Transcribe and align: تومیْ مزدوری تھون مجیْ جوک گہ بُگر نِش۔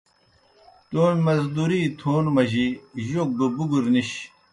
تومیْ 0.89 1.21
مزدوری 1.25 1.81
تھون 1.99 2.25
مجیْ 2.35 2.67
جوک 3.07 3.29
گہ 3.37 3.47
بُگر 3.55 3.83
نِش۔ 3.93 4.09